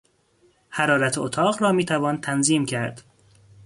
حرارت 0.69 1.17
اتاق 1.17 1.61
را 1.61 1.71
میتوان 1.71 2.21
تنظیم 2.21 2.65
کرد. 2.65 3.03